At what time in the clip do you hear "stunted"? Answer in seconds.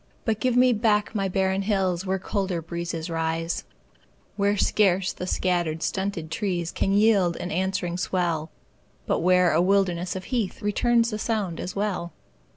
5.83-6.31